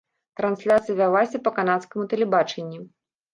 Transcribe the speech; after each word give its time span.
Трансляцыя 0.39 0.95
вялася 1.01 1.41
па 1.49 1.53
канадскаму 1.59 2.07
тэлебачанні. 2.15 2.83